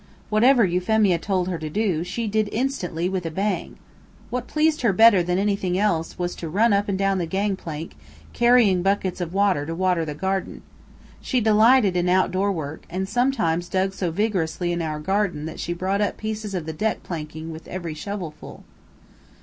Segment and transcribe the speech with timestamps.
[0.31, 3.75] Whatever Euphemia told her to do, she did instantly with a bang.
[4.31, 7.55] What pleased her better than anything else was to run up and down the gang
[7.55, 7.95] plank,
[8.33, 10.63] carrying buckets of water to water the garden.
[11.21, 15.59] She delighted in out door work, and sometimes dug so vigorously in our garden that
[15.59, 18.63] she brought up pieces of the deck planking with every shovelful.